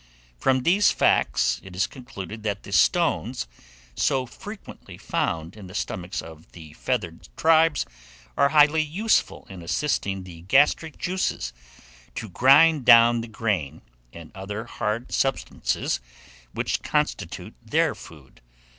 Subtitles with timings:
[0.39, 3.45] From these facts, it is concluded that the stones,
[3.93, 7.85] so frequently found in the stomachs of the feathered tribes,
[8.35, 11.53] are highly useful in assisting the gastric juices
[12.15, 15.99] to grind down the grain and other hard substances
[16.53, 18.41] which constitute their food.